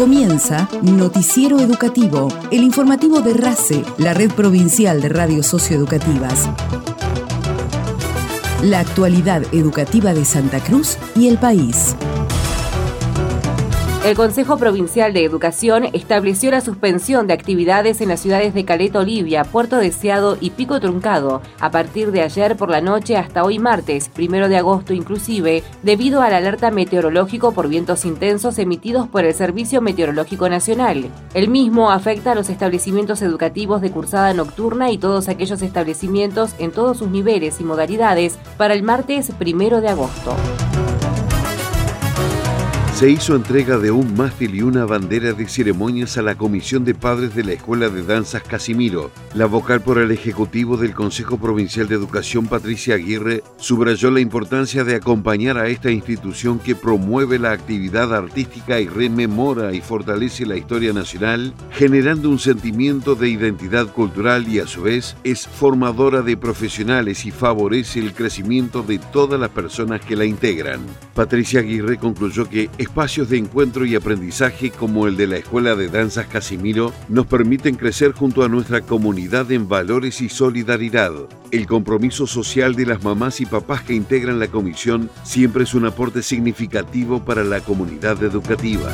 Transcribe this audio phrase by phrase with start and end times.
[0.00, 6.48] Comienza Noticiero Educativo, el informativo de RACE, la red provincial de radios socioeducativas.
[8.62, 11.94] La actualidad educativa de Santa Cruz y el país.
[14.02, 19.00] El Consejo Provincial de Educación estableció la suspensión de actividades en las ciudades de Caleta
[19.00, 23.58] Olivia, Puerto Deseado y Pico Truncado a partir de ayer por la noche hasta hoy
[23.58, 29.34] martes, primero de agosto inclusive, debido al alerta meteorológico por vientos intensos emitidos por el
[29.34, 31.10] Servicio Meteorológico Nacional.
[31.34, 36.72] El mismo afecta a los establecimientos educativos de cursada nocturna y todos aquellos establecimientos en
[36.72, 40.34] todos sus niveles y modalidades para el martes primero de agosto
[43.00, 46.94] se hizo entrega de un mástil y una bandera de ceremonias a la Comisión de
[46.94, 49.10] Padres de la Escuela de Danzas Casimiro.
[49.34, 54.84] La vocal por el Ejecutivo del Consejo Provincial de Educación, Patricia Aguirre, subrayó la importancia
[54.84, 60.58] de acompañar a esta institución que promueve la actividad artística y rememora y fortalece la
[60.58, 66.36] historia nacional, generando un sentimiento de identidad cultural y a su vez es formadora de
[66.36, 70.80] profesionales y favorece el crecimiento de todas las personas que la integran.
[71.14, 75.88] Patricia Aguirre concluyó que espacios de encuentro y aprendizaje como el de la Escuela de
[75.88, 81.12] Danzas Casimiro nos permiten crecer junto a nuestra comunidad en valores y solidaridad.
[81.52, 85.86] El compromiso social de las mamás y papás que integran la comisión siempre es un
[85.86, 88.90] aporte significativo para la comunidad educativa.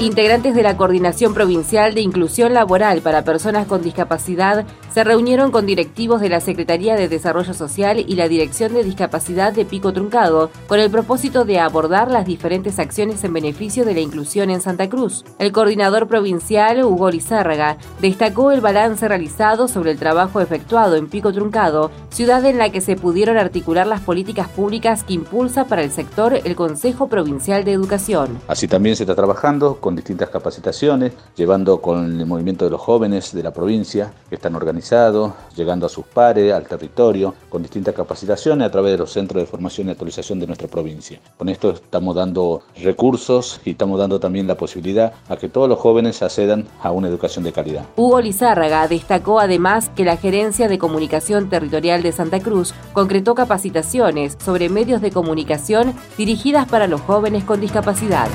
[0.00, 5.66] Integrantes de la Coordinación Provincial de Inclusión Laboral para Personas con Discapacidad se reunieron con
[5.66, 10.50] directivos de la Secretaría de Desarrollo Social y la Dirección de Discapacidad de Pico Truncado
[10.66, 14.88] con el propósito de abordar las diferentes acciones en beneficio de la inclusión en Santa
[14.88, 15.24] Cruz.
[15.38, 21.32] El coordinador provincial, Hugo Lizárraga, destacó el balance realizado sobre el trabajo efectuado en Pico
[21.32, 25.92] Truncado, ciudad en la que se pudieron articular las políticas públicas que impulsa para el
[25.92, 28.40] sector el Consejo Provincial de Educación.
[28.48, 33.34] Así también se está trabajando con distintas capacitaciones, llevando con el movimiento de los jóvenes
[33.34, 38.66] de la provincia que están organizados, llegando a sus pares, al territorio, con distintas capacitaciones
[38.66, 41.20] a través de los centros de formación y actualización de nuestra provincia.
[41.36, 45.78] Con esto estamos dando recursos y estamos dando también la posibilidad a que todos los
[45.78, 47.84] jóvenes accedan a una educación de calidad.
[47.96, 54.38] Hugo Lizárraga destacó además que la Gerencia de Comunicación Territorial de Santa Cruz concretó capacitaciones
[54.42, 58.30] sobre medios de comunicación dirigidas para los jóvenes con discapacidad.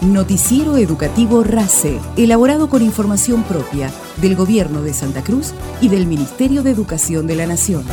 [0.00, 6.62] Noticiero Educativo RACE, elaborado con información propia del Gobierno de Santa Cruz y del Ministerio
[6.62, 7.84] de Educación de la Nación.